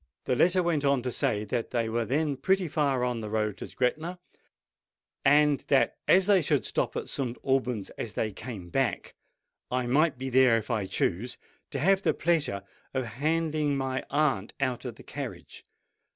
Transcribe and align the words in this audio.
The 0.25 0.35
letter 0.35 0.63
went 0.63 0.83
on 0.83 1.03
to 1.03 1.11
say 1.11 1.43
that 1.45 1.69
they 1.69 1.87
were 1.87 2.05
then 2.05 2.35
pretty 2.35 2.67
far 2.67 3.03
on 3.03 3.19
their 3.19 3.29
road 3.29 3.55
to 3.59 3.67
Gretna, 3.67 4.17
and 5.23 5.59
that 5.67 5.95
as 6.07 6.25
they 6.25 6.41
should 6.41 6.65
stop 6.65 6.95
at 6.95 7.07
St. 7.07 7.37
Alban's 7.43 7.91
as 7.99 8.15
they 8.15 8.31
came 8.31 8.71
back, 8.71 9.13
I 9.69 9.85
might 9.85 10.17
be 10.17 10.31
there, 10.31 10.57
if 10.57 10.71
I 10.71 10.87
chose, 10.87 11.37
to 11.69 11.77
have 11.77 12.01
the 12.01 12.15
pleasure 12.15 12.63
of 12.95 13.05
handing 13.21 13.77
my 13.77 14.03
aunt 14.09 14.55
out 14.59 14.85
of 14.85 14.95
the 14.95 15.03
carriage. 15.03 15.67